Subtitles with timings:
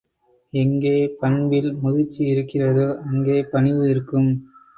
[0.53, 4.31] எங்கே பண்பில் முதிர்ச்சியிருக்கிறதோ அங்கே பணிவு இருக்கும்.